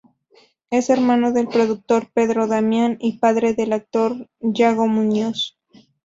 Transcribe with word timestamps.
Es 0.71 0.89
hermano 0.89 1.31
del 1.31 1.47
productor 1.47 2.09
Pedro 2.11 2.47
Damián 2.47 2.97
y 2.99 3.19
padre 3.19 3.53
del 3.53 3.71
actor 3.71 4.27
Yago 4.39 4.87
Muñoz. 4.87 5.59